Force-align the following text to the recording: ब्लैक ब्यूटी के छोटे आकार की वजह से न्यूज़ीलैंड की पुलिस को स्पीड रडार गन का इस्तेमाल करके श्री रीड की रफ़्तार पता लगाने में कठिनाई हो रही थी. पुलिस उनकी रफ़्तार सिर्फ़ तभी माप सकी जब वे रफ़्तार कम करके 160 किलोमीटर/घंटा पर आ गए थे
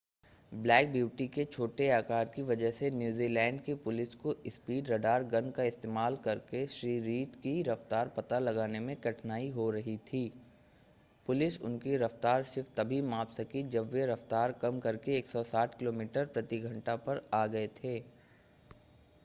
ब्लैक 0.51 0.91
ब्यूटी 0.91 1.27
के 1.27 1.43
छोटे 1.45 1.89
आकार 1.89 2.25
की 2.25 2.41
वजह 2.41 2.71
से 2.71 2.89
न्यूज़ीलैंड 2.91 3.61
की 3.61 3.73
पुलिस 3.73 4.15
को 4.15 4.35
स्पीड 4.47 4.89
रडार 4.89 5.23
गन 5.23 5.49
का 5.49 5.63
इस्तेमाल 5.63 6.15
करके 6.15 6.65
श्री 6.67 6.99
रीड 6.99 7.35
की 7.35 7.61
रफ़्तार 7.63 8.07
पता 8.07 8.39
लगाने 8.39 8.79
में 8.79 8.95
कठिनाई 8.95 9.49
हो 9.49 9.69
रही 9.71 9.97
थी. 9.97 10.33
पुलिस 11.25 11.61
उनकी 11.61 11.97
रफ़्तार 11.97 12.43
सिर्फ़ 12.43 12.69
तभी 12.77 13.01
माप 13.01 13.31
सकी 13.31 13.63
जब 13.63 13.91
वे 13.91 14.05
रफ़्तार 14.05 14.51
कम 14.51 14.79
करके 14.79 15.17
160 15.17 15.77
किलोमीटर/घंटा 15.79 16.95
पर 16.95 17.29
आ 17.33 17.47
गए 17.47 17.67
थे 17.67 18.03